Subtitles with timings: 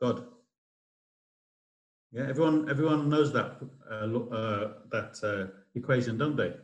[0.00, 0.26] God.
[2.12, 6.54] Yeah, everyone everyone knows that uh, uh, that uh, equation, don't they?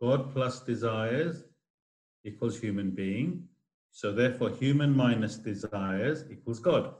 [0.00, 1.44] God plus desires
[2.24, 3.48] equals human being.
[3.92, 6.94] So therefore, human minus desires equals God.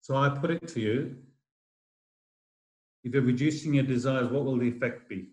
[0.00, 1.16] So I put it to you,
[3.04, 5.28] if you're reducing your desires, what will the effect be?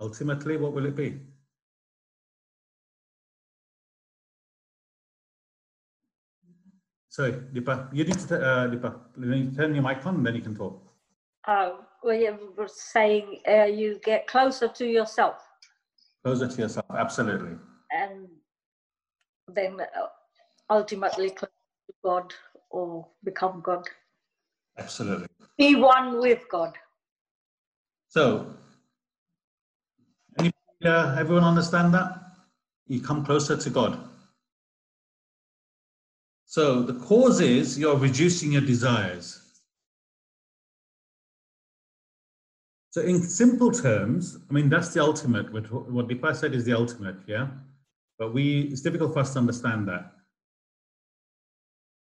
[0.00, 1.18] Ultimately, what will it be?
[7.10, 10.54] Sorry, Lipa, you need to, uh, you turn your mic on and then you can
[10.54, 10.80] talk.
[11.46, 11.70] Uh,
[12.04, 15.42] well, you were saying uh, you get closer to yourself.
[16.24, 17.56] Closer to yourself, absolutely.
[17.90, 18.28] And
[19.48, 20.06] then uh,
[20.70, 21.50] ultimately closer
[21.88, 22.32] to God
[22.70, 23.88] or become God.
[24.78, 25.26] Absolutely.
[25.58, 26.78] Be one with God.
[28.06, 28.54] So,
[30.38, 30.52] any,
[30.84, 32.22] uh, everyone understand that?
[32.86, 34.09] You come closer to God.
[36.50, 39.40] So the cause is you're reducing your desires.
[42.90, 47.18] So in simple terms, I mean, that's the ultimate, what Deepa said is the ultimate,
[47.28, 47.46] yeah?
[48.18, 50.10] But we, it's difficult for us to understand that.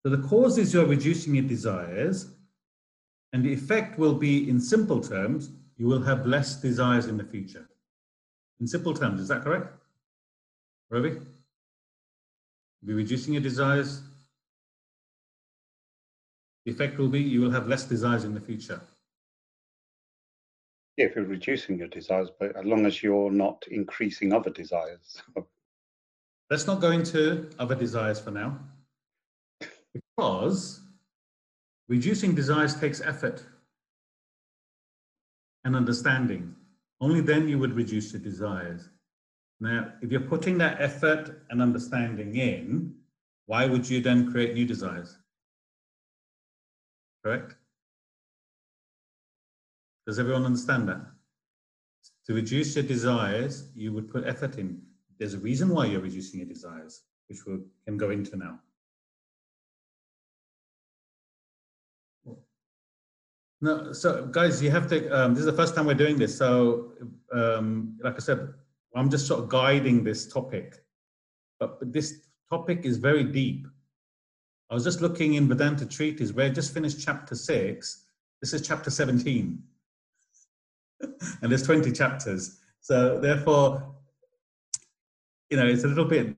[0.04, 2.32] So the cause is you're reducing your desires,
[3.34, 7.26] and the effect will be, in simple terms, you will have less desires in the
[7.26, 7.70] future.
[8.60, 9.72] In simple terms, is that correct?
[10.90, 11.20] Ravi?
[12.84, 14.02] Be reducing your desires.
[16.66, 18.82] The effect will be you will have less desires in the future.
[20.98, 25.22] Yeah, if you're reducing your desires, but as long as you're not increasing other desires.
[26.50, 28.60] Let's not go into other desires for now.
[29.94, 30.82] Because
[31.88, 33.44] reducing desires takes effort
[35.64, 36.56] and understanding.
[37.00, 38.90] Only then you would reduce your desires.
[39.60, 42.96] Now, if you're putting that effort and understanding in,
[43.46, 45.18] why would you then create new desires?
[47.24, 47.56] Correct?
[50.08, 51.02] Does everyone understand that?
[52.28, 54.82] To reduce your desires, you would put effort in.
[55.20, 58.60] There's a reason why you're reducing your desires, which we can go into now.
[63.64, 66.36] No, so guys, you have to, um, this is the first time we're doing this.
[66.36, 66.94] So
[67.32, 68.54] um, like I said,
[68.96, 70.84] I'm just sort of guiding this topic,
[71.60, 73.68] but, but this topic is very deep.
[74.72, 78.06] I was just looking in Vedanta Treatise, where I just finished chapter six.
[78.42, 79.62] This is chapter 17.
[81.02, 82.62] and there's 20 chapters.
[82.80, 83.94] So therefore,
[85.50, 86.38] you know, it's a little bit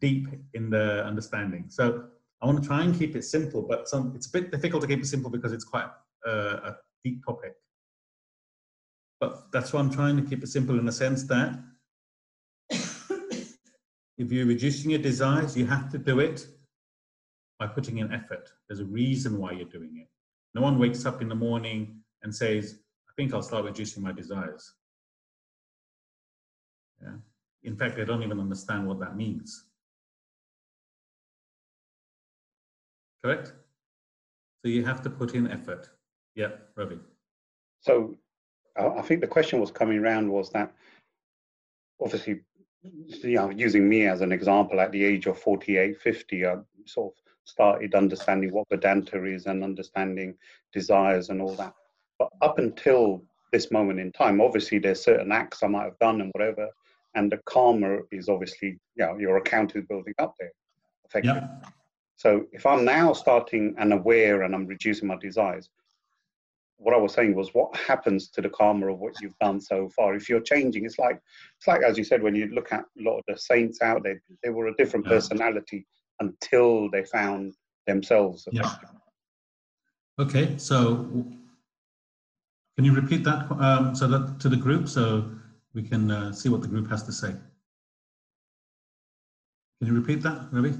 [0.00, 1.66] deep in the understanding.
[1.68, 2.06] So
[2.42, 4.88] I want to try and keep it simple, but some, it's a bit difficult to
[4.88, 5.86] keep it simple because it's quite
[6.26, 6.74] a
[7.04, 7.54] deep topic.
[9.20, 11.56] But that's why I'm trying to keep it simple in the sense that
[12.70, 16.44] if you're reducing your desires, you have to do it
[17.58, 18.50] by putting in effort.
[18.68, 20.08] There's a reason why you're doing it.
[20.54, 24.12] No one wakes up in the morning and says, I think I'll start reducing my
[24.12, 24.74] desires.
[27.02, 27.14] Yeah.
[27.64, 29.64] In fact, they don't even understand what that means.
[33.24, 33.52] Correct?
[34.64, 35.90] So you have to put in effort.
[36.34, 36.98] Yeah, Ravi.
[37.80, 38.16] So
[38.76, 40.72] I think the question was coming around was that
[42.00, 42.40] obviously,
[42.82, 47.12] you know, using me as an example, at the age of 48, 50, I sort
[47.12, 50.34] of started understanding what Vedanta is and understanding
[50.72, 51.72] desires and all that.
[52.18, 53.22] But up until
[53.52, 56.68] this moment in time, obviously there's certain acts I might have done and whatever,
[57.14, 60.52] and the karma is obviously, you know, your account is building up there,
[61.06, 61.40] effectively.
[61.40, 61.72] Yep.
[62.16, 65.70] So if I'm now starting and aware and I'm reducing my desires,
[66.76, 69.88] what I was saying was what happens to the karma of what you've done so
[69.88, 70.14] far.
[70.14, 71.20] If you're changing, it's like
[71.56, 74.02] it's like as you said, when you look at a lot of the saints out
[74.04, 75.12] there, they were a different yeah.
[75.12, 75.86] personality
[76.20, 77.54] until they found
[77.86, 78.48] themselves.
[78.52, 78.70] Yeah.
[80.18, 81.06] Okay, so
[82.76, 85.24] can you repeat that um, so that to the group so
[85.74, 87.34] we can uh, see what the group has to say?
[89.78, 90.74] Can you repeat that, Ravi?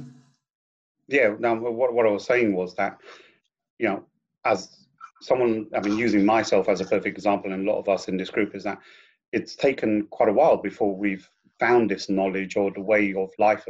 [1.07, 1.35] Yeah.
[1.39, 2.99] Now, what what I was saying was that,
[3.79, 4.05] you know,
[4.45, 4.87] as
[5.23, 8.17] someone, I mean, using myself as a perfect example, and a lot of us in
[8.17, 8.79] this group is that
[9.33, 13.65] it's taken quite a while before we've found this knowledge or the way of life.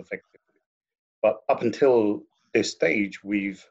[1.22, 2.22] But up until
[2.54, 3.64] this stage, we've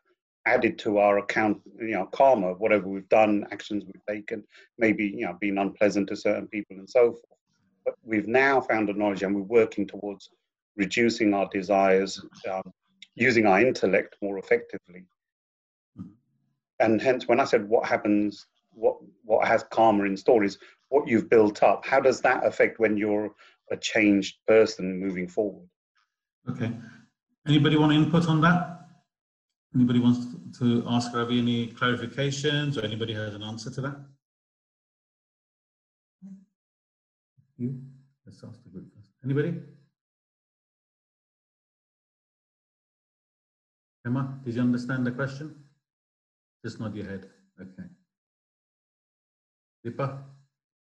[0.45, 4.43] added to our account, you know, karma, whatever we've done, actions we've taken,
[4.77, 7.39] maybe, you know, being unpleasant to certain people and so forth.
[7.85, 10.29] But we've now found a knowledge and we're working towards
[10.75, 12.63] reducing our desires, um,
[13.15, 15.05] using our intellect more effectively.
[16.79, 20.59] And hence, when I said what happens, what, what has karma in store is
[20.89, 21.85] what you've built up.
[21.85, 23.33] How does that affect when you're
[23.71, 25.67] a changed person moving forward.
[26.49, 26.71] Okay.
[27.47, 28.87] Anybody want input on that?
[29.73, 30.25] Anybody wants
[30.59, 33.95] to ask Ravi any clarifications or anybody has an answer to that?
[37.57, 37.79] You?
[38.25, 39.07] Let's ask the group first.
[39.23, 39.55] Anybody?
[44.05, 45.55] Emma, did you understand the question?
[46.65, 47.29] Just nod your head.
[47.61, 47.87] Okay.
[49.85, 50.21] Deepa,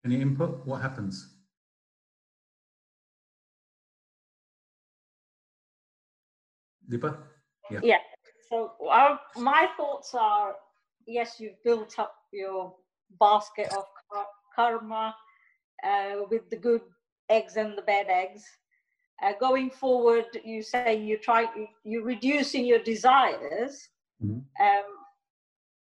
[0.06, 0.66] any input?
[0.66, 1.28] What happens?
[6.92, 7.18] Deepa?
[7.72, 7.80] Yeah.
[7.84, 7.98] Yeah.
[8.50, 10.56] So our, my thoughts are,
[11.08, 12.74] yes, you've built up your
[13.20, 15.16] basket of kar- karma
[15.84, 16.82] uh, with the good
[17.30, 18.44] eggs and the bad eggs.
[19.24, 21.48] Uh, going forward, you say you try,
[21.84, 23.90] you're reducing your desires.
[24.24, 24.44] Mhm.
[24.60, 24.90] Um,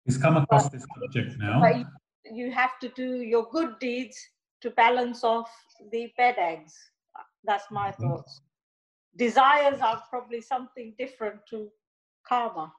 [0.05, 1.59] He's come across this subject now.
[1.61, 1.85] but you,
[2.31, 4.17] you have to do your good deeds
[4.61, 5.49] to balance off
[5.91, 6.73] the bad eggs.
[7.43, 7.99] That's my Mhm.
[8.01, 8.41] thoughts.
[9.15, 11.69] Desires are probably something different to
[12.27, 12.73] karma.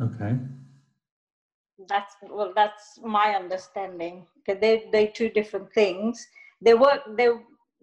[0.00, 0.36] Okay.
[1.88, 4.26] That's well, that's my understanding.
[4.46, 6.26] they they two different things.
[6.60, 7.00] They work.
[7.16, 7.28] They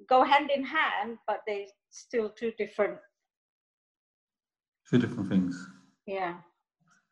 [0.07, 2.97] go hand in hand, but they still two different.
[4.89, 5.67] Two different things.
[6.05, 6.37] Yeah.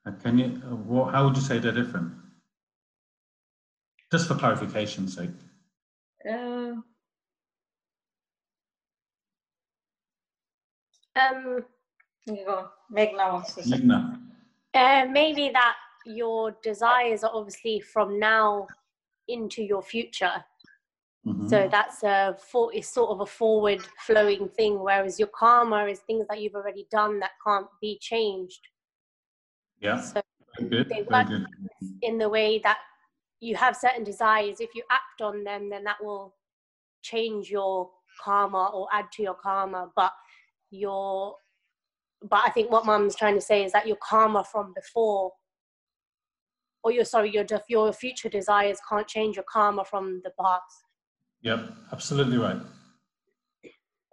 [0.06, 2.13] Uh, Can you, uh, what, how would you say they're different?
[4.12, 5.30] Just for clarification's sake.
[6.27, 6.75] Uh,
[11.17, 11.65] Um,
[12.27, 12.69] you go.
[12.91, 13.77] Meghna wants to say.
[13.77, 14.19] Meghna.
[14.73, 15.75] uh, maybe that
[16.05, 18.67] your desires are obviously from now
[19.27, 20.43] into your future.
[21.25, 21.49] Mhm.
[21.49, 25.99] So that's a for, it's sort of a forward flowing thing, whereas your karma is
[26.01, 28.61] things that you've already done that can't be changed.
[29.79, 30.21] Yeah, So
[30.69, 31.45] good, they work good.
[32.01, 32.79] in the way that
[33.39, 36.35] you have certain desires, if you act on them, then that will
[37.03, 37.91] change your
[38.23, 39.91] karma or add to your karma.
[39.95, 40.13] But
[40.71, 41.35] your
[42.21, 45.31] but I think what mum's trying to say is that your karma from before
[46.83, 50.85] or your sorry, your your future desires can't change your karma from the past.
[51.41, 52.61] Yep, absolutely right.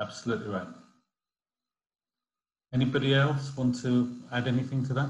[0.00, 0.66] Absolutely right.
[2.72, 5.08] Anybody else want to add anything to that?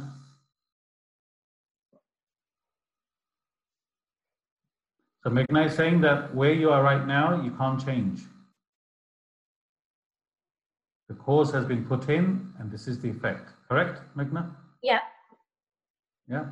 [5.23, 8.21] So Meghna is saying that where you are right now, you can't change.
[11.15, 14.53] The cause has been put in and this is the effect, correct, Meghna?
[14.83, 14.99] Yeah.
[16.27, 16.47] Yeah.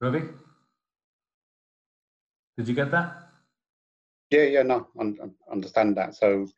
[0.00, 0.22] Ravi?
[2.56, 3.28] Did you get that?
[4.30, 6.16] Yeah, yeah, no, un- un- understand that.
[6.16, 6.48] So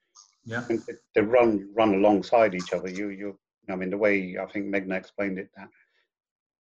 [0.44, 0.62] Yeah.
[0.62, 0.78] they-
[1.14, 2.88] they run run alongside each other.
[2.88, 3.38] You you
[3.68, 5.68] I mean the way I think Meghna explained it that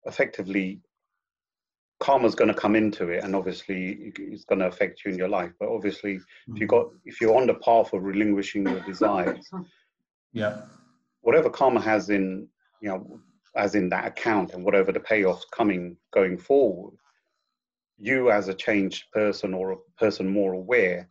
[0.05, 0.81] effectively
[2.03, 5.29] karma's going to come into it and obviously it's going to affect you in your
[5.29, 5.53] life.
[5.57, 6.65] But obviously if you mm-hmm.
[6.65, 9.49] got if you're on the path of relinquishing your desires
[10.33, 10.63] Yeah.
[11.21, 12.47] whatever karma has in
[12.81, 13.19] you know
[13.55, 16.95] as in that account and whatever the payoffs coming going forward
[17.99, 21.07] you as a changed person or a person more aware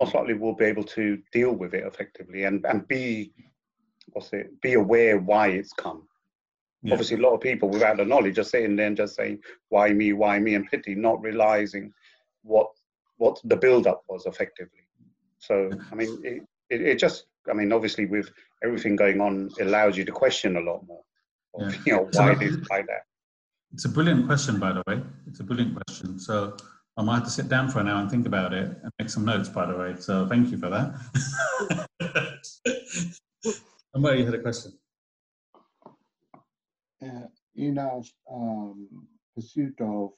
[0.00, 3.32] most likely will be able to deal with it effectively and and be
[4.12, 6.02] what's it be aware why it's come
[6.82, 6.94] Yeah.
[6.94, 9.92] obviously a lot of people without the knowledge are sitting there and just saying why
[9.92, 11.92] me why me and pity not realizing
[12.42, 12.68] what
[13.18, 14.86] what the build up was effectively
[15.38, 18.30] so i mean it, it, it just i mean obviously with
[18.64, 21.02] everything going on it allows you to question a lot more
[21.54, 21.80] of, Yeah.
[21.84, 23.02] you know why this why that
[23.72, 25.00] It's a brilliant question, by the way.
[25.28, 26.18] It's a brilliant question.
[26.18, 26.56] So
[26.96, 29.08] I might have to sit down for an hour and think about it and make
[29.08, 29.94] some notes, by the way.
[29.98, 30.88] So thank you for that.
[33.94, 34.72] Amber, you had a question.
[37.54, 38.88] In our um,
[39.34, 40.10] pursuit of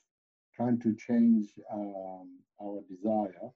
[0.55, 3.51] trying to change um, our desire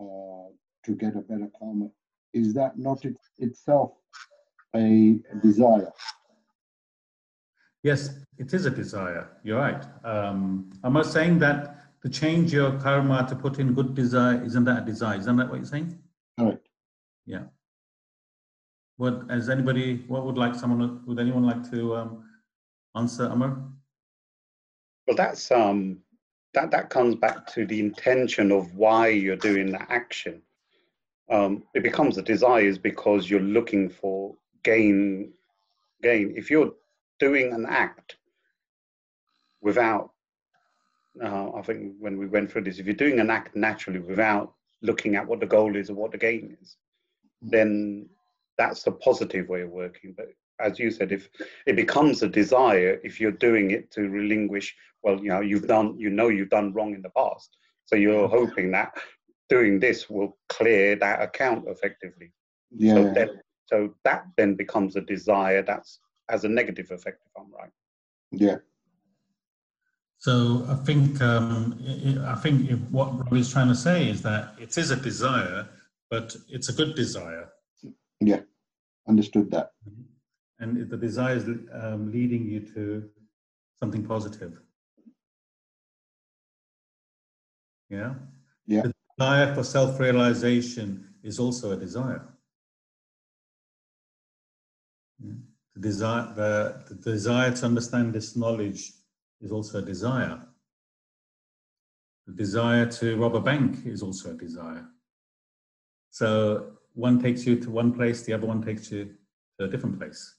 [0.00, 0.48] uh,
[0.84, 1.88] to get a better karma,
[2.32, 3.92] is that not it, itself
[4.74, 5.92] a desire?
[7.82, 9.28] Yes, it is a desire.
[9.42, 9.84] You're right.
[10.04, 14.64] Um, am I saying that to change your karma to put in good desire, isn't
[14.64, 15.18] that a desire?
[15.18, 15.98] Isn't that what you're saying?
[16.38, 16.66] Correct.
[17.26, 17.44] Yeah.
[18.96, 22.24] What, as anybody, what would like someone, would anyone like to um,
[22.94, 23.58] answer, Amar?
[25.06, 25.98] well that's um
[26.54, 30.40] that that comes back to the intention of why you're doing that action.
[31.30, 35.32] Um it becomes a desires because you're looking for gain
[36.02, 36.34] gain.
[36.36, 36.72] If you're
[37.18, 38.16] doing an act
[39.60, 40.10] without
[41.22, 44.52] uh, i think when we went through this if you're doing an act naturally without
[44.82, 46.76] looking at what the goal is or what the gain is
[47.40, 48.08] then
[48.56, 50.14] that's a positive way of working.
[50.16, 50.28] But
[50.60, 51.28] as you said if
[51.66, 55.98] it becomes a desire if you're doing it to relinquish well you know you've done
[55.98, 57.56] you know you've done wrong in the past.
[57.86, 58.96] So you're hoping that
[59.50, 62.32] doing this will clear that account effectively.
[62.72, 63.28] So Yeah, then,
[63.66, 67.70] so that then becomes a desire that's has a negative effect, if I'm right.
[68.32, 68.56] yeah,
[70.18, 74.22] So I think um, I- I I think if what is trying to say is
[74.22, 75.68] that it is a desire,
[76.10, 77.52] but it's a good desire,
[78.20, 78.40] Yeah,
[79.06, 79.72] understood that.
[80.64, 83.08] And the desire is um, leading you to
[83.78, 84.52] something positive.
[87.90, 88.14] Yeah.
[88.66, 88.82] Yeah.
[88.82, 90.86] The desire for self-realization
[91.22, 92.26] is also a desire.
[95.22, 95.34] Yeah.
[95.74, 98.92] The desire, the, the desire to understand this knowledge
[99.42, 100.40] is also a desire.
[102.26, 104.86] The desire to rob a bank is also a desire.
[106.10, 109.10] So one takes you to one place, the other one takes you
[109.58, 110.34] to a different place.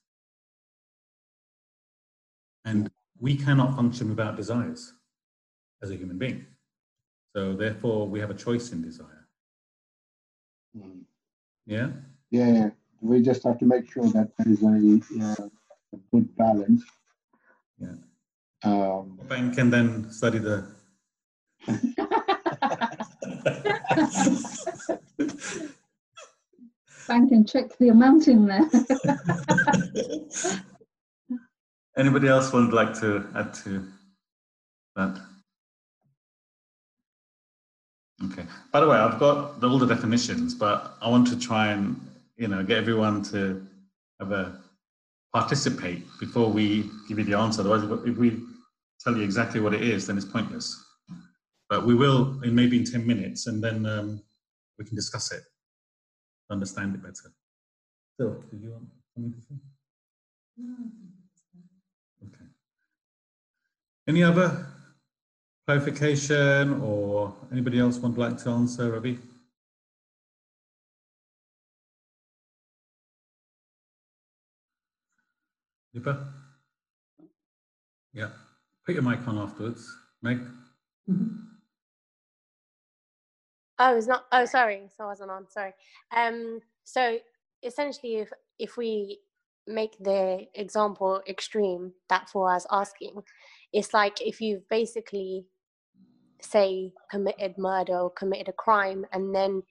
[2.66, 4.94] And we cannot function without desires
[5.82, 6.46] as a human being.
[7.36, 9.28] So therefore, we have a choice in desire.
[10.76, 11.04] Mm.
[11.66, 11.90] Yeah.
[12.32, 12.70] Yeah, yeah.
[13.02, 15.48] we just have to make sure that there is a, uh,
[15.94, 16.84] a good balance.
[17.80, 17.96] Yeah.
[18.64, 20.66] Um, Bank and then study the.
[27.08, 28.68] Bank and check the amount in there.
[31.98, 33.86] Anybody else would like to add to
[34.96, 35.18] that?
[38.26, 38.46] Okay.
[38.72, 42.00] By the way, I've got all the definitions, but I want to try and
[42.38, 43.66] you know get everyone to
[44.20, 44.60] have a
[45.34, 47.62] participate before we give you the answer.
[47.62, 48.42] Otherwise, if we
[49.00, 50.82] tell you exactly what it is, then it's pointless.
[51.70, 54.22] But we will in maybe in ten minutes, and then um,
[54.78, 55.44] we can discuss it,
[56.50, 57.34] understand it better.
[58.20, 59.56] So, did you want something to say?
[64.08, 64.68] Any other
[65.66, 69.18] clarification or anybody else would like to answer, Ravi?
[75.94, 76.28] Lipa?
[78.14, 78.30] Yeah.
[78.86, 79.92] Put your mic on afterwards.
[80.22, 80.40] Meg?
[83.80, 84.26] Oh, it's not.
[84.32, 84.84] Oh, sorry.
[84.96, 85.50] So I wasn't on.
[85.50, 85.74] Sorry.
[86.16, 86.60] Um.
[86.84, 87.18] So
[87.64, 89.20] essentially, if if we
[89.68, 93.24] make the example extreme that for us asking,
[93.74, 95.46] it's like if you've basically
[96.42, 99.64] say committed murder or committed a crime and then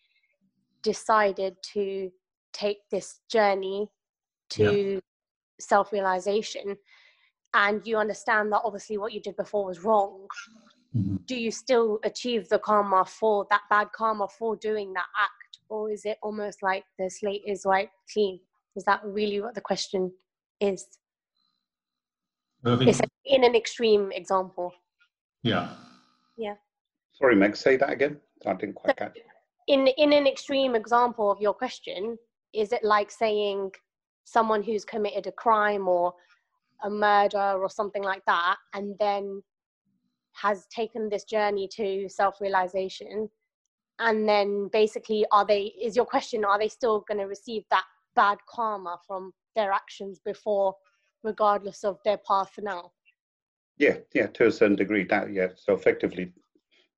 [0.83, 2.11] decided to
[2.53, 3.89] take this journey
[4.57, 4.71] Yeah.
[4.71, 5.01] to
[5.61, 6.77] self-realization
[7.55, 10.27] and you understand that obviously what you did before was wrong
[10.95, 11.17] mm-hmm.
[11.27, 15.59] do you still achieve the karma for that bad karma for doing that act?
[15.69, 18.41] Or is it almost like the slate is wiped clean?
[18.77, 20.13] Is that really what the question
[20.61, 20.87] is
[22.65, 22.89] Ravi?
[22.89, 24.73] it's in an extreme example
[25.43, 25.69] Yeah.
[26.37, 26.55] Yeah.
[27.13, 28.21] Sorry, Meg, say that again.
[28.45, 29.19] I didn't quite catch.
[29.69, 32.19] in in an extreme example of your question
[32.53, 33.71] is it like saying
[34.25, 36.15] someone who's committed a crime or
[36.83, 39.43] a murder or something like that and then
[40.33, 43.29] has taken this journey to self-realization
[44.01, 47.85] and then basically are they is your question are they still going to receive that
[48.17, 50.75] bad karma from their actions before
[51.25, 52.93] regardless of their path for now
[53.79, 55.49] Yeah, yeah, to a certain degree, that yeah.
[55.57, 56.33] So effectively,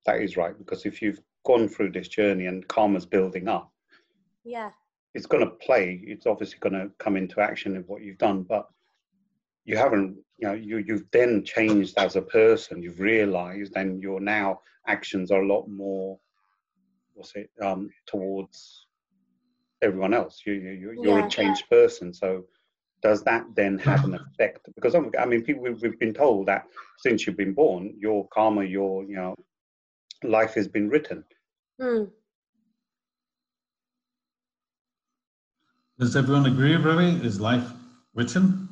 [0.05, 3.73] that is right because if you've gone through this journey and karma's building up,
[4.45, 4.71] yeah
[5.15, 6.03] it's going to play.
[6.05, 8.67] It's obviously going to come into action of what you've done, but
[9.65, 10.19] you haven't.
[10.39, 12.83] You know, you you've then changed as a person.
[12.83, 16.19] You've realised, and your now actions are a lot more.
[17.15, 17.49] What's it?
[17.63, 18.87] Um, towards
[19.81, 20.43] everyone else.
[20.47, 21.27] You you you- you're Yeah.
[21.27, 22.13] a changed person.
[22.13, 22.45] So.
[23.07, 24.69] Does that then have an effect?
[24.75, 26.67] Because I'm- mean, people we've, we've been told that
[26.99, 29.37] since you've been born, your karma, your you know,
[30.25, 31.25] life has been written.
[31.81, 32.05] Hmm.
[36.01, 37.25] Does everyone agree, Ravi?
[37.25, 37.69] Is life
[38.13, 38.69] written?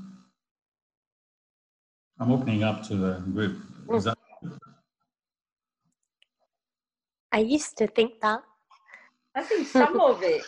[2.19, 3.57] I'm opening up to the group.
[3.93, 4.19] Is that
[7.31, 8.41] i used to think that
[9.37, 10.43] I think some of it,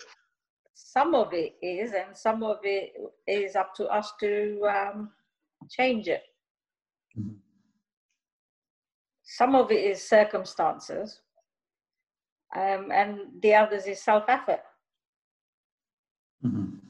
[0.97, 2.95] some of it is, and some of it
[3.27, 5.11] is up to us to um,
[5.69, 6.23] change it.
[7.19, 7.37] Mhm.
[9.23, 11.21] Some of it is circumstances,
[12.55, 14.63] um, and the others is self-effort.
[16.43, 16.81] Mhm.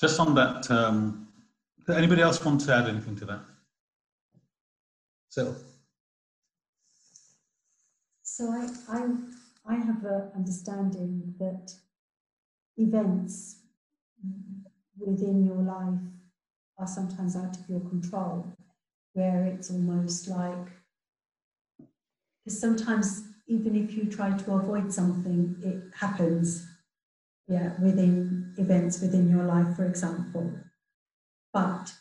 [0.00, 1.32] Just on that, um,
[1.86, 3.42] does anybody else want to add anything to that?
[5.28, 5.54] So,
[8.24, 9.00] So I, I,
[9.66, 11.74] I have an understanding that
[12.76, 13.56] events
[14.98, 16.00] within your life
[16.78, 18.46] are sometimes out of your control,
[19.12, 20.68] where it's almost like,
[22.44, 26.66] because sometimes even if you try to avoid something, it happens.
[27.48, 30.54] Yeah, within events within your life, for example.
[31.52, 31.92] But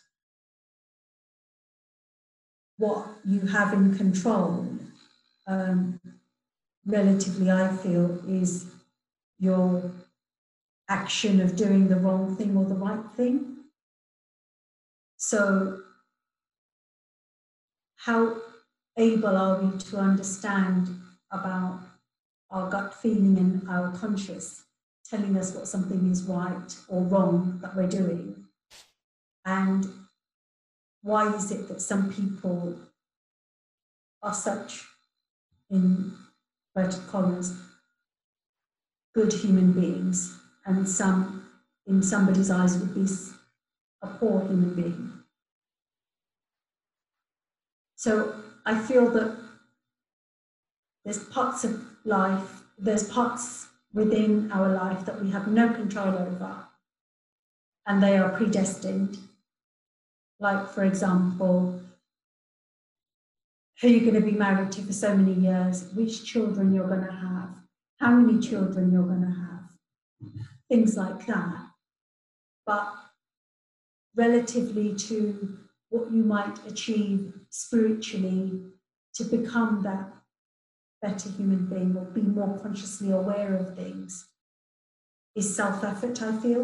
[2.78, 4.68] what you have in control,
[5.48, 6.00] um,
[6.86, 8.68] relatively, I feel, is
[9.40, 9.92] your
[10.91, 13.55] action of doing the wrong thing or the right thing.
[15.15, 15.79] So,
[17.95, 18.36] how
[18.98, 20.89] able are we to understand
[21.31, 21.79] about
[22.50, 24.63] our gut feeling and our conscious
[25.10, 28.43] telling us what something is right or wrong that we're doing?
[29.45, 29.88] And
[31.03, 32.75] why is it that some people
[34.21, 34.83] are such,
[35.69, 36.13] in
[36.75, 37.57] inverted commas,
[39.13, 41.48] good human beings, and some,
[41.88, 43.08] in somebody's eyes, would be
[44.01, 45.13] a poor human being?
[47.96, 49.38] So I feel that
[51.03, 56.65] there's parts of life, there's parts within our life that we have no control over,
[57.86, 59.18] and they are predestined.
[60.39, 61.82] Like, for example,
[63.82, 67.06] who you're going to be married to for so many years, which children you're going
[67.06, 67.50] to have,
[68.00, 70.41] how many children you're going to have,
[70.72, 71.54] things like that.
[72.66, 72.94] But
[74.16, 75.58] relatively to
[75.90, 78.63] what you might achieve spiritually
[79.16, 80.13] to become that
[81.01, 84.30] better human being or be more consciously aware of things
[85.36, 86.63] is self effort, I feel.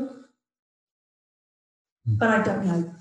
[2.05, 2.15] Hmm.
[2.17, 2.95] But I don't know.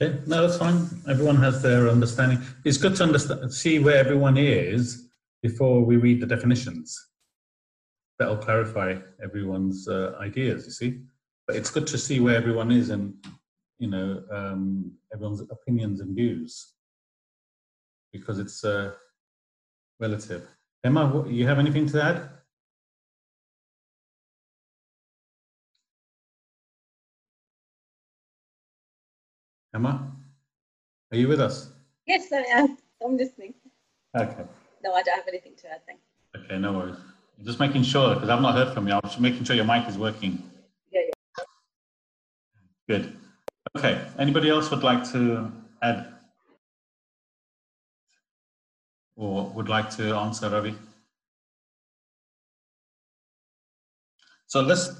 [0.00, 0.88] Okay, no, that's fine.
[1.08, 2.40] Everyone has their understanding.
[2.64, 5.08] It's good to understand, see where everyone is
[5.42, 7.07] before we read the definitions.
[8.18, 11.00] That'll clarify everyone's uh, ideas, you see.
[11.46, 13.14] But it's good to see where everyone is and,
[13.78, 16.74] you know, um, everyone's opinions and views
[18.12, 18.92] because it's uh,
[20.00, 20.46] relative.
[20.82, 22.30] Emma, you have anything to add?
[29.74, 30.10] Emma,
[31.12, 31.70] are you with us?
[32.06, 32.78] Yes, I am.
[33.04, 33.54] I'm listening.
[34.16, 34.44] Okay.
[34.82, 35.80] No, I don't have anything to add.
[35.86, 36.00] Thank
[36.34, 36.40] you.
[36.40, 36.96] Okay, no worries.
[37.44, 38.94] Just making sure because I've not heard from you.
[38.94, 40.42] I'm just making sure your mic is working.
[40.90, 41.44] Yeah, yeah.
[42.88, 43.16] Good.
[43.76, 44.00] Okay.
[44.18, 46.14] Anybody else would like to add
[49.16, 50.74] or would like to answer, Ravi?
[54.46, 54.90] So let's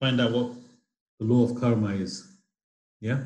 [0.00, 0.52] find out what
[1.18, 2.32] the law of karma is.
[3.00, 3.24] Yeah?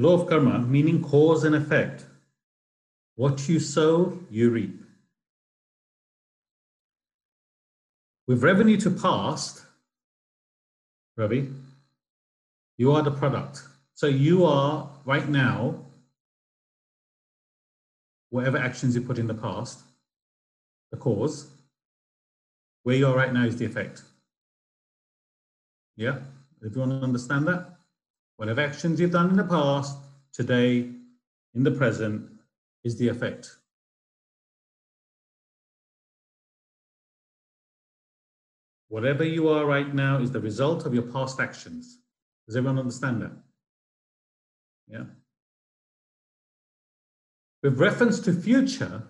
[0.00, 2.06] The law of karma, meaning cause and effect.
[3.16, 4.82] What you sow, you reap.
[8.26, 9.62] With revenue to past,
[11.18, 11.50] Ravi,
[12.78, 13.62] you are the product.
[13.92, 15.84] So you are right now,
[18.30, 19.80] whatever actions you put in the past,
[20.92, 21.50] the cause,
[22.84, 24.00] where you are right now is the effect.
[25.98, 26.20] Yeah,
[26.62, 27.79] if you want to understand that?
[28.40, 29.98] Whatever actions you've done in the past,
[30.32, 30.88] today,
[31.54, 32.26] in the present,
[32.82, 33.54] is the effect.
[38.88, 41.98] Whatever you are right now is the result of your past actions.
[42.46, 43.32] Does everyone understand that?
[44.88, 45.04] Yeah.
[47.62, 49.02] With reference to future,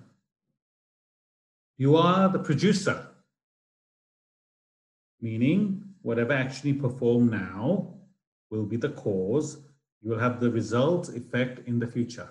[1.79, 3.07] you are the producer,
[5.21, 8.00] meaning whatever action you perform now
[8.51, 9.59] will be the cause.
[10.03, 12.31] You will have the result effect in the future.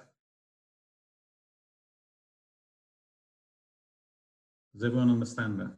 [4.74, 5.76] Does everyone understand that?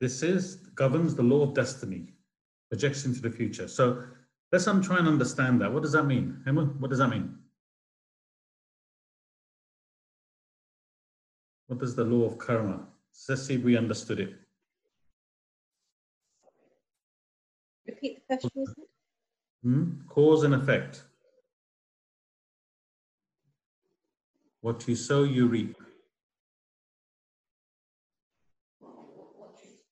[0.00, 2.14] This is governs the law of destiny,
[2.70, 3.68] projection to the future.
[3.68, 4.02] So
[4.50, 5.72] let's um, try and understand that.
[5.72, 6.42] What does that mean?
[6.46, 7.38] Emma, what does that mean?
[11.68, 12.86] What is the law of karma?
[13.28, 14.41] Let's see if we understood it.
[17.92, 18.64] Repeat the question.
[19.62, 19.84] Hmm?
[20.08, 21.02] Cause and effect.
[24.62, 25.76] What you sow, you reap.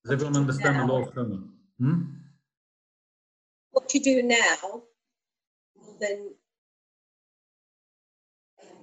[0.03, 1.43] Does everyone understand now, the law of karma?
[1.79, 2.03] Hmm?
[3.73, 4.83] What you do now,
[6.01, 6.31] then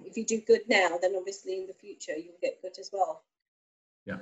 [0.06, 3.24] if you do good now, then obviously in the future you'll get good as well.
[4.06, 4.20] Yeah.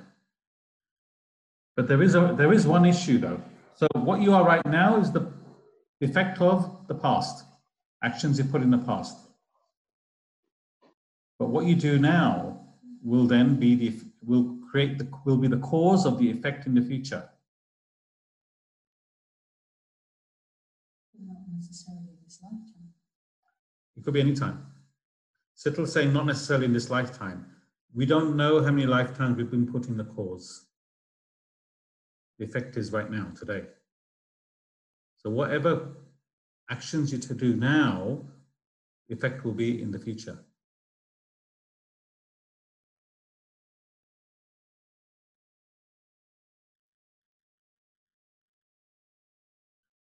[1.74, 3.42] But there is a there is one issue though.
[3.76, 5.30] So what you are right now is the
[6.00, 7.44] effect of the past,
[8.02, 9.18] actions you put in the past.
[11.38, 12.60] But what you do now
[13.02, 16.74] will then be the will create the will be the cause of the effect in
[16.74, 17.28] the future.
[21.22, 22.88] Not necessarily this lifetime.
[23.96, 24.66] It could be any time.
[25.54, 27.44] Sital saying not necessarily in this lifetime.
[27.94, 30.65] We don't know how many lifetimes we've been putting the cause.
[32.38, 33.64] The effect is right now, today.
[35.18, 35.88] So whatever
[36.70, 38.20] actions you to do now,
[39.08, 40.38] the effect will be in the future.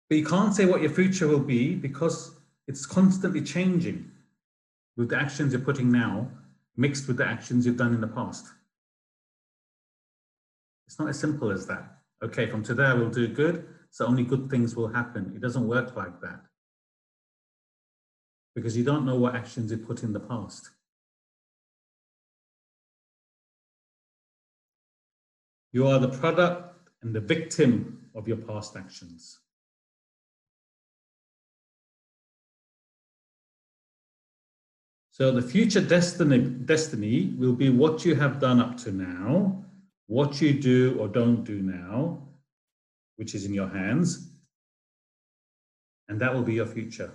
[0.10, 2.32] But you can't say what your future will be because
[2.67, 4.10] it's constantly changing
[4.95, 6.30] with the actions you're putting now
[6.77, 8.45] mixed with the actions you've done in the past.
[10.86, 11.96] It's not as simple as that.
[12.23, 15.32] Okay, from today I will do good, so only good things will happen.
[15.36, 16.41] It doesn't work like that.
[18.56, 20.71] Because you don't know what actions you put in the past.
[25.71, 29.38] You are the product and the victim of your past actions.
[35.12, 39.65] So the future destiny, destiny will be what you have done up to now,
[40.08, 42.28] what you do or don't do now,
[43.17, 44.30] which is in your hands,
[46.08, 47.12] and that will be your future.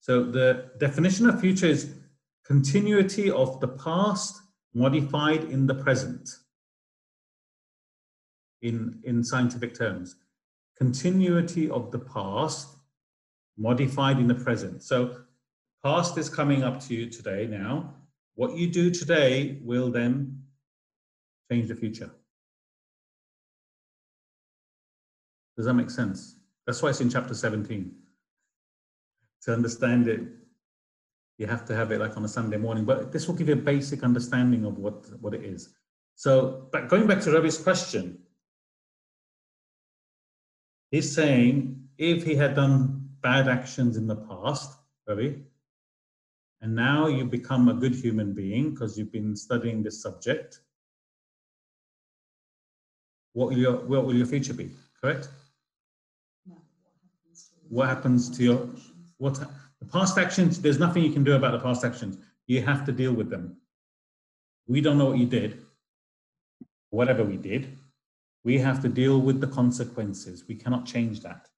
[0.00, 1.94] So the definition of future is
[2.44, 4.40] continuity of the past
[4.74, 6.28] modified in the present
[8.60, 10.16] in, in scientific terms.
[10.76, 12.68] Continuity of the past
[13.56, 14.82] modified in the present.
[14.82, 15.24] So
[15.84, 17.92] Past is coming up to you today now.
[18.34, 20.42] What you do today will then
[21.50, 22.10] change the future.
[25.56, 26.36] Does that make sense?
[26.66, 27.94] That's why it's in chapter 17.
[29.42, 30.20] To understand it,
[31.38, 33.54] you have to have it like on a Sunday morning, but this will give you
[33.54, 35.74] a basic understanding of what, what it is.
[36.16, 38.18] So, but going back to Ravi's question,
[40.90, 44.76] he's saying if he had done bad actions in the past,
[45.08, 45.42] Ravi,
[46.64, 50.60] and now you become a good human being because you've been studying this subject.
[53.34, 55.28] What will your, what will your future be, correct?
[57.68, 58.66] What happens to your,
[59.18, 59.34] what,
[59.78, 62.16] the past actions, there's nothing you can do about the past actions.
[62.46, 63.58] You have to deal with them.
[64.66, 65.60] We don't know what you did,
[66.88, 67.76] whatever we did.
[68.42, 70.44] We have to deal with the consequences.
[70.48, 71.50] We cannot change that.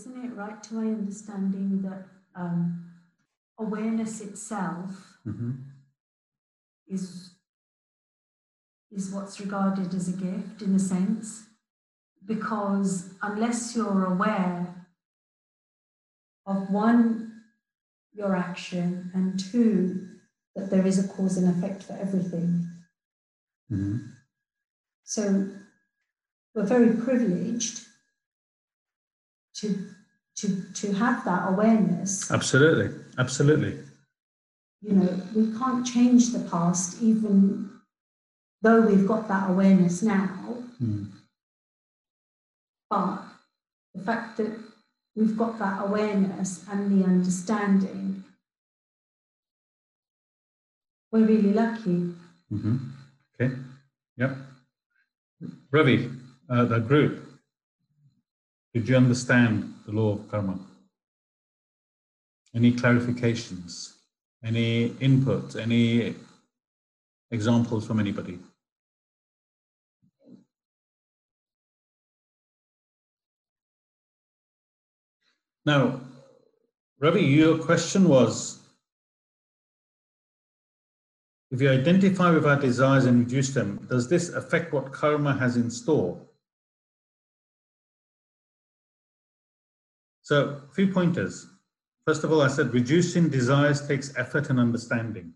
[0.00, 2.90] Isn't it right to my understanding that um,
[3.58, 5.62] awareness itself Mhm.
[6.86, 7.34] is,
[8.90, 11.44] is what's regarded as a gift in a sense?
[12.24, 14.86] Because unless you're aware
[16.46, 17.42] of one,
[18.14, 20.08] your action, and two,
[20.54, 22.66] that there is a cause and effect for everything.
[23.70, 24.14] Mhm.
[25.04, 25.50] So
[26.54, 27.86] we're very privileged
[29.60, 29.86] to
[30.36, 32.30] to to have that awareness.
[32.30, 33.78] Absolutely, absolutely.
[34.82, 37.70] You know, we can't change the past, even
[38.62, 40.56] though we've got that awareness now.
[40.82, 41.08] Mm.
[42.88, 43.22] But
[43.94, 44.58] the fact that
[45.14, 48.24] we've got that awareness and the understanding,
[51.12, 52.14] we're really lucky.
[52.48, 52.76] hmm
[53.34, 53.54] Okay.
[54.16, 54.36] Yep.
[55.70, 56.10] Ravi,
[56.48, 57.29] uh, the group,
[58.72, 60.58] did you understand the law of karma?
[62.54, 63.94] Any clarifications?
[64.44, 65.56] Any input?
[65.56, 66.14] Any
[67.30, 68.38] examples from anybody?
[75.66, 76.00] Now,
[77.00, 78.60] Ravi, your question was
[81.50, 85.56] if you identify with our desires and reduce them, does this affect what karma has
[85.56, 86.20] in store?
[90.30, 91.48] So, a few pointers.
[92.06, 95.32] First of all, I said reducing desires takes effort and understanding.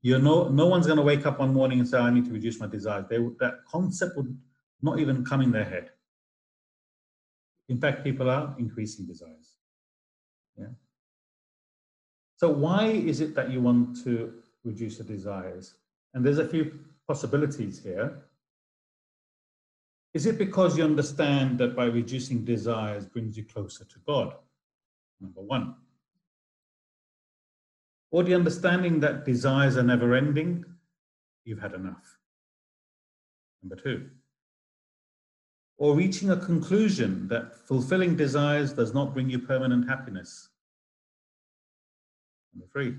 [0.00, 2.30] You're no, no one's going to wake up one morning and say, I need to
[2.30, 3.06] reduce my desires.
[3.10, 4.38] They, that concept would
[4.80, 5.90] not even come in their head.
[7.68, 9.54] In fact, people are increasing desires.
[10.56, 10.66] Yeah.
[12.36, 15.74] So why is it that you want to reduce the desires?
[16.14, 18.22] And there's a few possibilities here.
[20.16, 24.34] Is it because you understand that by reducing desires brings you closer to God?
[25.20, 25.74] Number one.
[28.10, 30.64] Or the understanding that desires are never ending,
[31.44, 32.16] you've had enough.
[33.62, 34.08] Number two.
[35.76, 40.48] Or reaching a conclusion that fulfilling desires does not bring you permanent happiness.
[42.54, 42.94] Number three.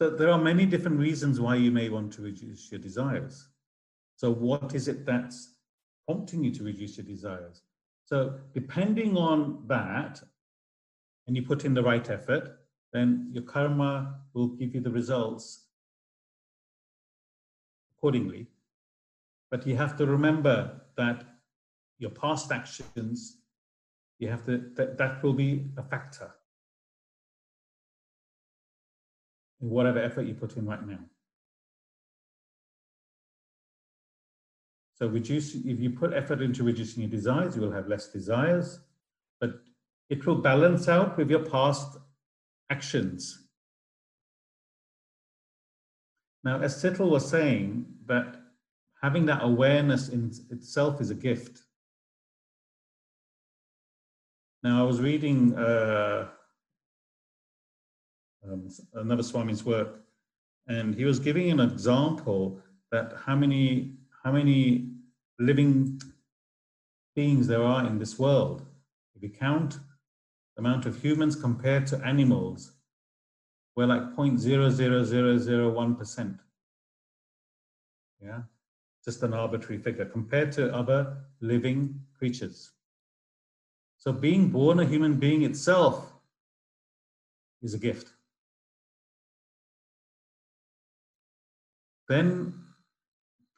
[0.00, 3.48] So there are many different reasons why you may want to reduce your desires.
[4.16, 5.56] So what is it that's
[6.06, 7.62] prompting you to reduce your desires?
[8.04, 10.22] So depending on that,
[11.26, 12.60] and you put in the right effort,
[12.92, 15.66] then your karma will give you the results
[17.96, 18.46] accordingly.
[19.50, 21.24] But you have to remember that
[21.98, 23.38] your past actions,
[24.20, 26.32] you have to, that, that will be a factor
[29.58, 31.00] whatever effort you put in right now.
[34.94, 38.80] So reduce, if you put effort into reducing your desires, you will have less desires,
[39.40, 39.60] but
[40.10, 41.98] it will balance out with your past
[42.70, 43.44] actions.
[46.42, 48.36] Now, as Sital was saying, that
[49.02, 51.60] having that awareness in itself is a gift.
[54.62, 56.28] Now, I was reading uh,
[58.44, 60.00] um, another Swami's work,
[60.66, 62.58] and he was giving an example
[62.90, 64.90] that how many how many
[65.38, 66.00] living
[67.14, 68.62] beings there are in this world.
[69.14, 69.78] If you count
[70.54, 72.72] the amount of humans compared to animals,
[73.74, 76.38] we're like 0.00001%.
[78.20, 78.42] Yeah,
[79.04, 82.72] just an arbitrary figure compared to other living creatures.
[83.98, 86.12] So being born a human being itself
[87.62, 88.12] is a gift.
[92.08, 92.54] Then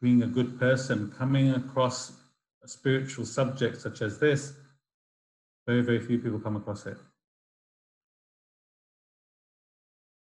[0.00, 2.12] being a good person, coming across
[2.64, 4.54] a spiritual subject such as this,
[5.66, 6.96] very, very few people come across it.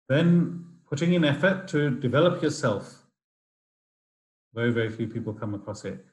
[0.08, 3.02] Then putting in effort to develop yourself,
[4.54, 6.04] very, very few people come across it.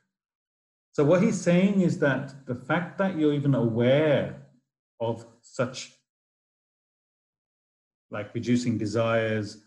[0.93, 4.47] So what he's saying is that the fact that you're even aware
[4.99, 5.91] of such
[8.09, 9.57] like reducing desires,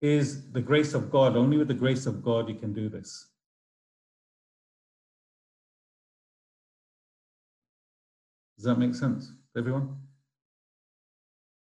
[0.00, 1.36] is the grace of God.
[1.36, 3.26] Only with the grace of God you can do this.
[8.56, 9.96] Does that make sense, everyone?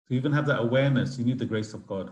[0.07, 2.11] To even have that awareness, you need the grace of God.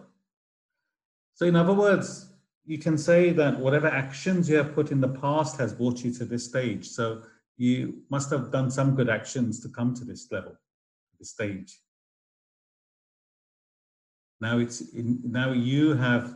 [1.36, 2.30] So, in other words,
[2.66, 6.12] you can say that whatever actions you have put in the past has brought you
[6.14, 6.88] to this stage.
[6.88, 7.24] So,
[7.58, 10.58] you must have done some good actions to come to this level,
[11.20, 11.78] this stage.
[14.44, 16.36] Now it's in, now you have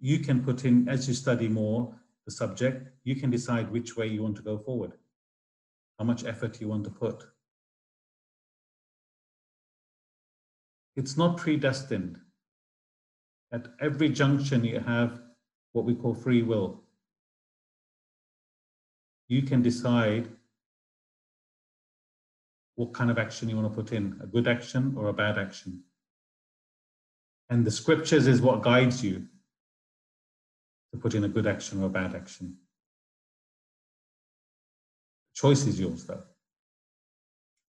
[0.00, 4.08] you can put in as you study more the subject, you can decide which way
[4.08, 4.94] you want to go forward,
[5.96, 7.22] how much effort you want to put.
[10.96, 12.18] It's not predestined.
[13.52, 15.20] At every junction, you have
[15.74, 16.82] what we call free will.
[19.28, 20.28] You can decide
[22.74, 25.38] what kind of action you want to put in, a good action or a bad
[25.38, 25.84] action.
[27.50, 29.26] And the scriptures is what guides you
[30.92, 32.56] to put in a good action or a bad action.
[35.34, 36.22] The choice is yours, though.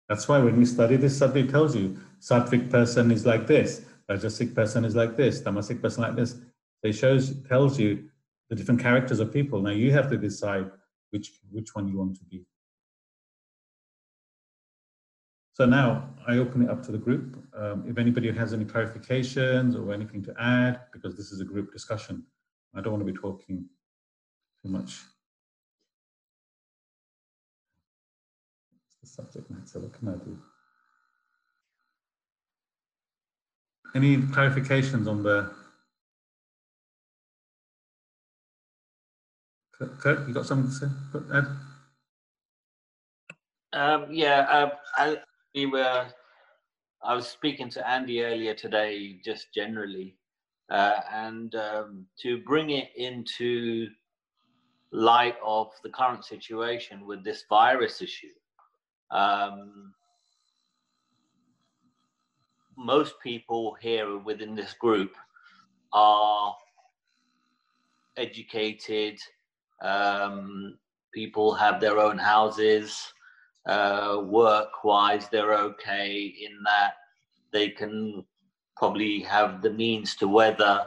[0.08, 4.54] That's why when we study this subject, tells you sattvic person is like this, rajasic
[4.54, 6.36] person is like this, tamasic person like this.
[6.82, 8.10] It shows tells you
[8.50, 9.62] the different characters of people.
[9.62, 10.70] Now you have to decide
[11.10, 12.44] which which one you want to be.
[15.54, 17.38] So now I open it up to the group.
[17.56, 21.72] Um, if anybody has any clarifications or anything to add, because this is a group
[21.72, 22.24] discussion,
[22.74, 23.64] I don't want to be talking
[24.62, 24.98] too much.
[29.00, 30.38] the subject matter, what can I do?
[33.94, 35.50] Any clarifications on the
[39.98, 40.86] Kurt, you got something to say,
[41.36, 41.44] Ed?
[43.72, 45.18] Um, yeah, uh, I,
[45.54, 46.06] we were
[47.02, 50.16] I was speaking to Andy earlier today, just generally,
[50.70, 53.88] uh, and um, to bring it into
[54.90, 58.32] light of the current situation with this virus issue.
[59.10, 59.92] Um,
[62.76, 65.14] most people here within this group
[65.92, 66.56] are
[68.16, 69.18] educated.
[69.82, 70.78] Um,
[71.12, 73.13] people have their own houses
[73.66, 76.94] uh, work wise, they're okay in that
[77.52, 78.24] they can
[78.76, 80.84] probably have the means to weather,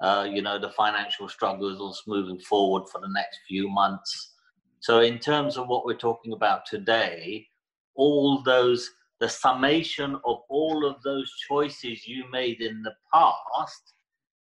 [0.00, 4.34] uh, you know, the financial struggles moving forward for the next few months.
[4.80, 7.46] So, in terms of what we're talking about today,
[7.94, 13.94] all those, the summation of all of those choices you made in the past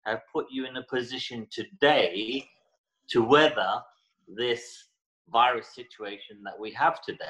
[0.06, 2.48] have put you in a position today
[3.10, 3.82] to weather
[4.28, 4.88] this
[5.30, 7.26] virus situation that we have today.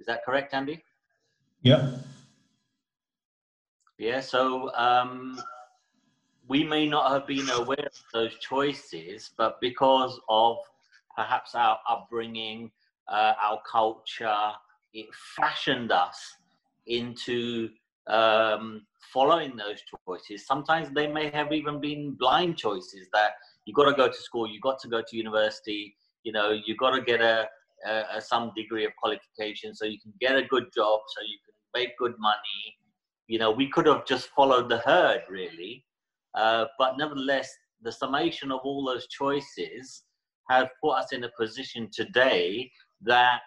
[0.00, 0.82] Is that correct, Andy?
[1.62, 1.90] Yeah.
[3.98, 5.38] Yeah, so um,
[6.48, 10.56] we may not have been aware of those choices, but because of
[11.14, 12.70] perhaps our upbringing,
[13.08, 14.52] uh, our culture,
[14.94, 16.18] it fashioned us
[16.86, 17.68] into
[18.06, 20.46] um, following those choices.
[20.46, 23.32] Sometimes they may have even been blind choices that
[23.66, 26.78] you've got to go to school, you've got to go to university, you know, you've
[26.78, 27.48] got to get a,
[27.86, 31.82] a some degree of qualification so you can get a good job, so you can
[31.82, 32.76] make good money.
[33.26, 35.84] You know, we could have just followed the herd, really.
[36.34, 37.50] Uh, but nevertheless,
[37.82, 40.02] the summation of all those choices
[40.48, 42.70] have put us in a position today
[43.02, 43.40] that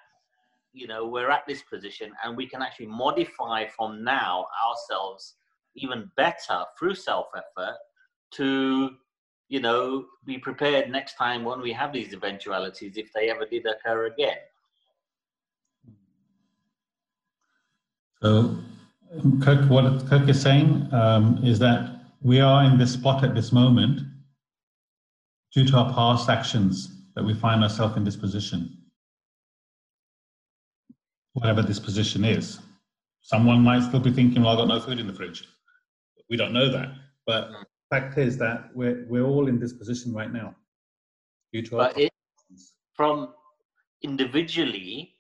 [0.74, 5.36] you know we're at this position and we can actually modify from now ourselves
[5.76, 7.76] even better through self effort
[8.32, 8.90] to
[9.54, 13.66] you know be prepared next time when we have these eventualities if they ever did
[13.74, 14.38] occur again
[18.24, 18.58] So,
[19.42, 23.52] Kirk, what Kirk is saying um, is that we are in this spot at this
[23.52, 24.00] moment
[25.54, 28.78] due to our past actions that we find ourselves in this position.
[31.34, 32.60] Whatever this position is.
[33.24, 35.46] Someone might still be thinking, well, I've got no food in the fridge.
[36.30, 36.94] We don't know that.
[37.28, 37.52] But.
[37.94, 40.56] Fact is that we're, we're all in this position right now.
[41.70, 42.12] But it
[42.96, 43.34] from
[44.02, 45.14] individually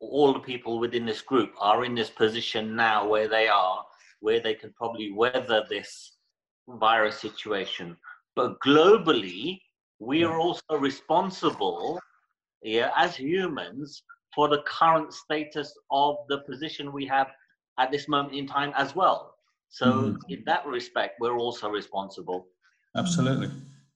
[0.00, 3.84] all the people within this group are in this position now where they are
[4.20, 6.16] where they can probably weather this
[6.68, 7.96] virus situation.
[8.34, 9.60] But globally
[10.00, 12.00] we are also responsible
[12.62, 14.02] yeah, as humans
[14.34, 17.28] for the current status of the position we have
[17.78, 19.37] at this moment in time as well
[19.68, 20.18] so Mhm.
[20.28, 22.48] in that respect we're also responsible
[22.96, 23.50] Absolutely.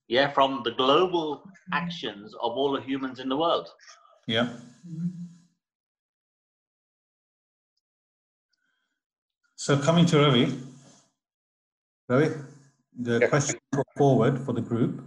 [0.09, 3.69] yeah from the global actions of all the humans in the world
[4.27, 4.49] Yeah.
[9.57, 10.47] So coming to Ravi,
[12.09, 12.29] Ravi,
[12.99, 13.29] the Yeah.
[13.29, 15.03] question put forward for the group,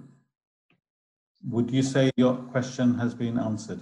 [1.43, 3.80] would you say your question has been answered?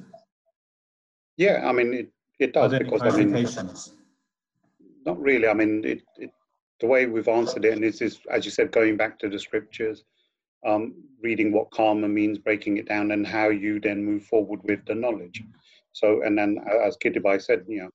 [1.38, 3.32] Yeah, I mean, it, it Are does there because I mean,
[5.06, 5.48] not really.
[5.48, 6.32] I mean, it, it,
[6.84, 9.40] the way we've answered it, and this is, as you said, going back to the
[9.40, 10.04] scriptures,
[10.68, 14.86] um, reading what karma means, breaking it down, and how you then move forward with
[14.86, 15.42] the knowledge.
[15.94, 17.90] So, and then uh, as Kitibai said, you know,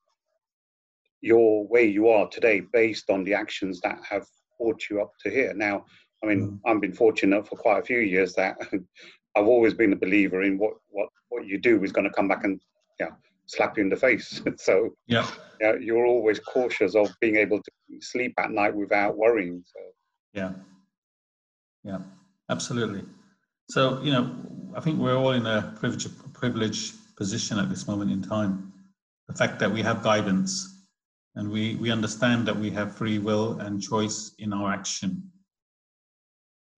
[1.20, 4.26] your way you are today based on the actions that have
[4.58, 5.52] brought you up to here.
[5.52, 5.84] Now,
[6.24, 8.56] I mean, I've been fortunate for quite a few years that
[9.36, 12.28] I've always been a believer in what what what you do is going to come
[12.28, 12.58] back and
[12.98, 13.10] yeah
[13.48, 14.40] slap you in the face.
[14.56, 15.28] so Yeah,
[15.60, 19.64] yeah, you're always cautious of being able to sleep at night without worrying.
[19.66, 19.80] So
[20.32, 20.52] yeah,
[21.84, 21.98] yeah,
[22.50, 23.04] absolutely.
[23.70, 24.34] So, you know,
[24.74, 28.72] I think we're all in a privileged, privileged position at this moment in time.
[29.28, 30.86] The fact that we have guidance
[31.34, 35.22] and we, we understand that we have free will and choice in our action.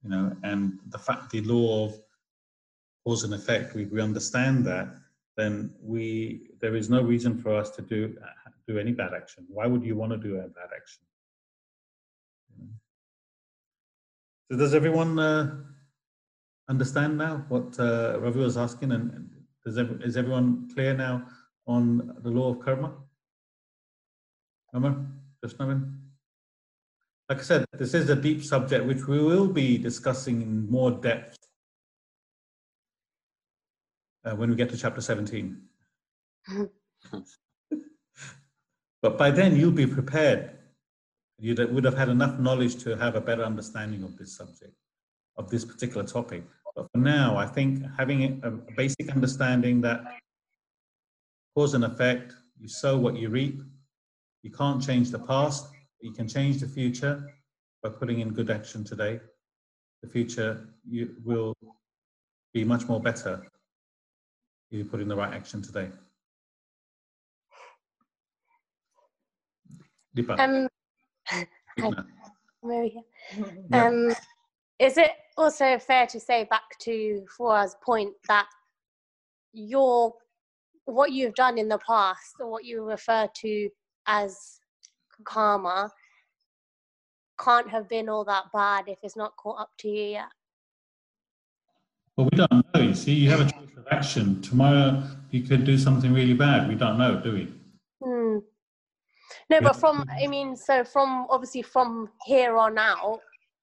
[0.02, 2.00] You know, and the fact, the law of
[3.04, 4.88] cause and effect, we, we understand that,
[5.36, 8.16] then we, there is no reason for us to do,
[8.66, 9.46] do any bad action.
[9.48, 11.02] Why would you want to do a bad action?
[14.50, 15.56] So does everyone uh,
[16.68, 18.92] understand now what uh, Ravi was asking?
[18.92, 19.30] And
[19.64, 21.26] does is everyone clear now
[21.66, 22.92] on the law of karma?
[24.74, 24.96] Amar,
[25.44, 25.96] Krishnavin?
[27.28, 30.90] Like I said, this is a deep subject which we will be discussing in more
[30.90, 31.39] depth
[34.24, 35.56] uh, when we get to chapter 17.
[39.02, 40.50] but by then you'll be prepared.
[41.38, 44.74] You would have had enough knowledge to have a better understanding of this subject,
[45.38, 46.44] of this particular topic.
[46.76, 50.04] But for now, I think having a basic understanding that
[51.54, 53.62] cause and effect, you sow what you reap.
[54.42, 57.26] You can't change the past, but you can change the future
[57.82, 59.20] by putting in good action today.
[60.02, 61.54] The future you will
[62.52, 63.46] be much more better
[64.70, 65.88] you put in the right action today.
[70.16, 70.68] Deepa, Um,
[71.78, 72.06] Deepna.
[72.62, 73.44] Mary here.
[73.70, 73.86] Yeah.
[73.88, 74.14] Um,
[74.78, 78.48] is it also fair to say back to Fuad's point that
[79.52, 80.14] your
[80.86, 83.68] what you've done in the past or what you refer to
[84.06, 84.58] as
[85.24, 85.92] karma
[87.38, 90.28] can't have been all that bad if it's not caught up to you yet?
[92.20, 92.82] Well, we don't know.
[92.82, 94.42] You see, you have a choice of action.
[94.42, 96.68] Tomorrow, you could do something really bad.
[96.68, 97.44] We don't know, do we?
[98.04, 98.38] Hmm.
[99.48, 103.20] No, but from I mean, so from obviously from here on out,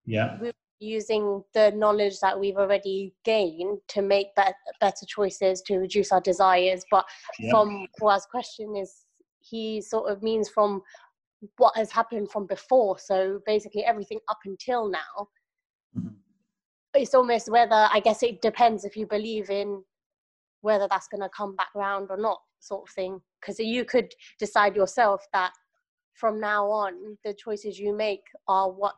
[0.08, 0.40] Yeah.
[0.42, 6.12] We're using the knowledge that we've already gained to make bet- better choices to reduce
[6.12, 6.84] our desires.
[6.90, 7.06] But
[7.38, 7.52] Yeah.
[7.52, 9.06] from Fuad's question is
[9.40, 10.82] he sort of means from
[11.58, 12.98] what has happened from before.
[12.98, 15.28] So basically everything up until now.
[15.96, 16.16] Mhm.
[16.98, 19.84] It's almost whether I guess it depends if you believe in
[20.62, 23.22] whether that's going to come back round or not, sort of thing.
[23.40, 25.52] Because you could decide yourself that
[26.14, 28.96] from now on, the choices you make are what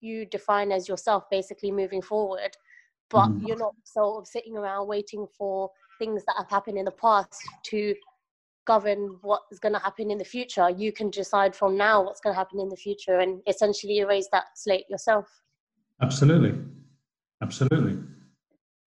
[0.00, 2.56] you define as yourself, basically moving forward.
[3.10, 3.46] But Mhm.
[3.46, 7.42] you're not sort of sitting around waiting for things that have happened in the past
[7.64, 7.94] to
[8.64, 10.70] govern what is going to happen in the future.
[10.70, 14.28] You can decide from now what's going to happen in the future and essentially erase
[14.32, 15.28] that slate yourself.
[16.00, 16.58] Absolutely,
[17.42, 17.98] absolutely.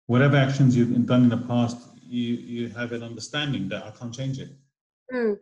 [0.07, 4.15] Whatever actions you've done in the past, you you have an understanding that I can't
[4.15, 4.51] change it.
[5.13, 5.39] Mm.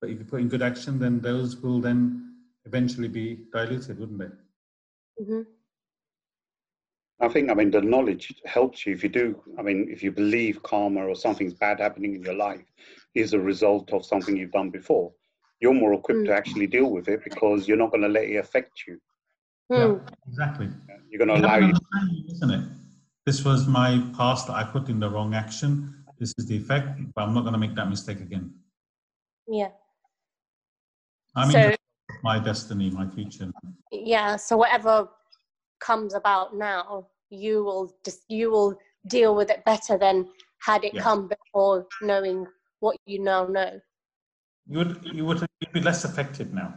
[0.00, 2.34] But if you put in good action, then those will then
[2.64, 5.24] eventually be diluted, wouldn't they?
[5.24, 5.42] hmm
[7.20, 9.40] I think, I mean, the knowledge helps you if you do.
[9.58, 12.66] I mean, if you believe karma or something's bad happening in your life
[13.14, 15.12] is a result of something you've done before,
[15.60, 16.36] you're more equipped to Mm.
[16.36, 19.00] actually deal with it because you're not going to let it affect you.
[19.70, 19.96] Yeah,
[20.28, 20.68] exactly.
[21.14, 22.24] You're going to You allow you.
[22.32, 22.64] Isn't it?
[23.24, 26.04] This was my past that I put in the wrong action.
[26.18, 28.52] This is the effect, but I'm not going to make that mistake again.
[29.46, 29.68] Yeah.
[31.36, 31.76] I'm So- in control
[32.10, 33.50] of my destiny, my future.
[33.92, 35.08] yeah so whatever
[35.80, 38.76] comes about now you will just you will
[39.08, 40.28] deal with it better than
[40.68, 41.02] had it Yes.
[41.04, 42.46] come before knowing
[42.80, 43.80] what you now know
[44.66, 46.74] You would you would you'd be less affected now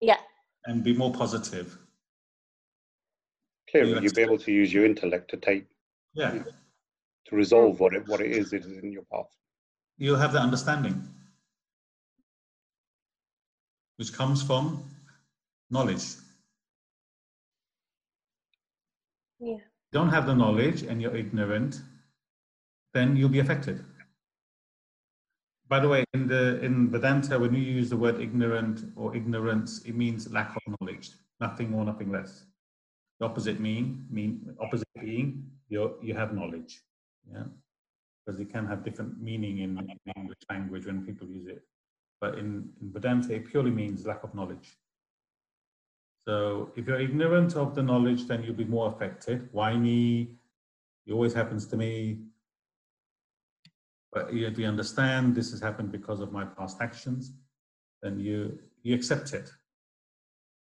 [0.00, 0.20] yeah
[0.66, 1.78] and be more positive.
[3.74, 4.02] Clearly, Yes.
[4.04, 5.66] you'll be able to use your intellect to take
[6.12, 6.44] Yeah,
[7.26, 9.26] to resolve what it what it is that is in your path.
[9.98, 10.96] you'll have that understanding,
[13.96, 14.88] which comes from
[15.70, 16.04] knowledge.
[19.40, 19.58] yeah
[19.92, 21.80] don't have the knowledge and you're ignorant,
[22.94, 23.84] then you'll be affected.
[25.68, 29.82] By the way, in the in Vedanta, when you use the word ignorant or ignorance,
[29.84, 31.10] it means lack of knowledge,
[31.40, 32.44] nothing more, nothing less.
[33.20, 36.82] The opposite mean mean opposite being you you have knowledge,
[37.32, 37.44] yeah,
[38.24, 41.62] because it can have different meaning in, in English language when people use it,
[42.20, 44.76] but in, in Vedanta, it purely means lack of knowledge.
[46.26, 49.48] So if you're ignorant of the knowledge, then you'll be more affected.
[49.52, 50.36] Why me?
[51.06, 52.20] It always happens to me.
[54.10, 57.32] But if you understand this has happened because of my past actions,
[58.02, 59.50] then you you accept it,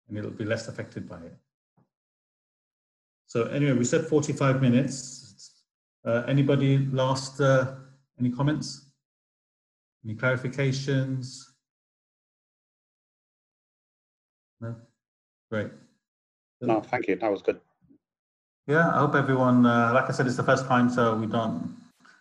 [0.08, 1.36] and it'll be less affected by it.
[3.26, 5.62] So anyway, we said 45 minutes.
[6.04, 7.74] Uh, anybody last uh,
[8.18, 8.86] any comments?
[10.04, 11.42] Any clarifications?
[14.60, 14.76] No.
[15.50, 15.68] Great.
[16.60, 17.16] No, thank you.
[17.16, 17.60] That was good.
[18.66, 21.76] Yeah, I hope everyone, uh, like I said, it's the first time, so we don't,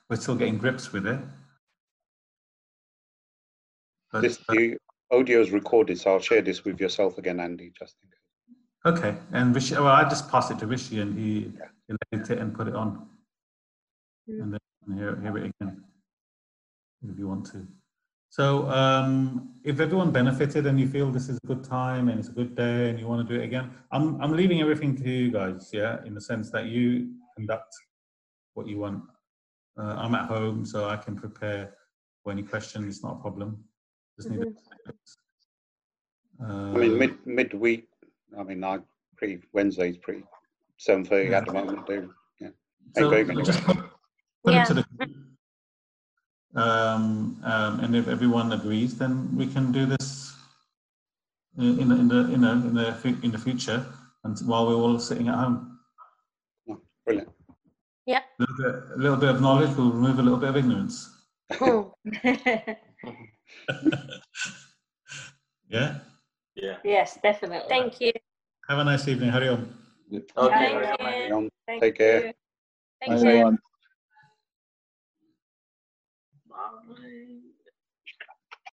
[0.10, 1.20] we're still getting grips with it.
[4.12, 4.78] But, This uh, the
[5.12, 7.72] audio is recorded, so I'll share this with yourself again, Andy.
[7.78, 8.20] Just in case.
[8.86, 11.52] Okay, and Rishi, well, I just passed it to Rishi and he,
[11.88, 13.08] he edit it and put it on.
[14.30, 14.42] Mm.
[14.42, 15.84] And then hear, hear it again,
[17.10, 17.68] if you want to.
[18.30, 22.28] So um, if everyone benefited and you feel this is a good time and it's
[22.28, 25.10] a good day and you want to do it again, I'm, I'm leaving everything to
[25.10, 27.74] you guys, yeah, in the sense that you conduct
[28.54, 29.04] what you want.
[29.78, 31.74] Uh, I'm at home, so I can prepare
[32.24, 33.64] for any questions, it's not a problem.
[34.18, 34.42] Just need
[36.42, 37.88] I uh, mean, mid midweek.
[38.38, 38.80] I mean, I
[39.18, 40.24] pretty Wednesday's pretty
[40.78, 41.86] seven thirty at the moment.
[41.88, 42.50] Do yeah.
[42.96, 43.78] So very just put,
[44.44, 44.64] put Yeah.
[44.64, 44.86] it to the
[46.56, 50.34] um, um, and if everyone agrees, then we can do this
[51.58, 53.86] in in the in the in the in the, in the future,
[54.24, 55.80] and while we're all sitting at home.
[57.06, 57.30] Brilliant.
[58.08, 61.10] A little bit, a little bit of knowledge will remove a little bit of ignorance.
[61.54, 61.82] Hmm.
[65.70, 66.00] Yeah.
[66.56, 66.78] Yeah.
[66.84, 67.68] yes, definitely.
[67.68, 68.12] thank you
[68.68, 69.30] Have a nice evening.
[69.30, 69.70] Hari Om.
[70.12, 70.26] Okay.
[70.38, 71.36] Thank you.
[71.36, 71.52] much.
[71.68, 72.26] Thank Take care.
[72.28, 72.34] you.
[73.02, 73.60] thank you Everyone.